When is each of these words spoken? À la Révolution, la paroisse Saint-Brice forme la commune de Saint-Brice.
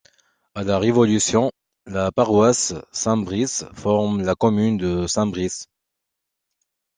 À 0.55 0.63
la 0.63 0.79
Révolution, 0.79 1.51
la 1.85 2.11
paroisse 2.11 2.73
Saint-Brice 2.91 3.65
forme 3.75 4.23
la 4.23 4.33
commune 4.33 4.77
de 4.77 5.05
Saint-Brice. 5.05 5.67